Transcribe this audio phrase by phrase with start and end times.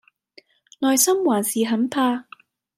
[0.79, 2.25] 內心還是很怕